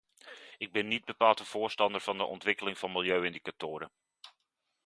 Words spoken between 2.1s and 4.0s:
de ontwikkeling van milieu-indicatoren.